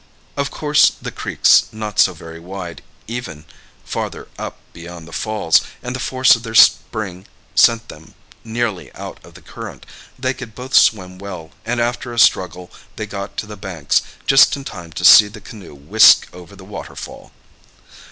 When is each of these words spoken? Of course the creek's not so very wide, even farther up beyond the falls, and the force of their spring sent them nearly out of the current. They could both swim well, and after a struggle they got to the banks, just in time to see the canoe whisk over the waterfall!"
Of 0.35 0.49
course 0.49 0.91
the 0.99 1.11
creek's 1.11 1.65
not 1.71 1.99
so 1.99 2.15
very 2.15 2.39
wide, 2.39 2.81
even 3.05 3.45
farther 3.85 4.27
up 4.39 4.57
beyond 4.73 5.07
the 5.07 5.11
falls, 5.13 5.61
and 5.83 5.95
the 5.95 5.99
force 5.99 6.35
of 6.35 6.41
their 6.41 6.55
spring 6.55 7.27
sent 7.53 7.87
them 7.87 8.15
nearly 8.43 8.91
out 8.95 9.23
of 9.23 9.35
the 9.35 9.43
current. 9.43 9.85
They 10.17 10.33
could 10.33 10.55
both 10.55 10.73
swim 10.73 11.19
well, 11.19 11.51
and 11.67 11.79
after 11.79 12.13
a 12.13 12.17
struggle 12.17 12.71
they 12.95 13.05
got 13.05 13.37
to 13.37 13.45
the 13.45 13.55
banks, 13.57 14.01
just 14.25 14.55
in 14.55 14.63
time 14.63 14.91
to 14.93 15.05
see 15.05 15.27
the 15.27 15.39
canoe 15.39 15.75
whisk 15.75 16.27
over 16.33 16.55
the 16.55 16.65
waterfall!" 16.65 17.31